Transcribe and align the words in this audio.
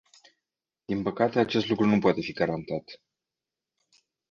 Din 0.85 1.01
păcate, 1.03 1.39
acest 1.39 1.67
lucru 1.69 1.85
nu 1.85 1.99
poate 1.99 2.21
fi 2.21 2.31
garantat. 2.31 3.01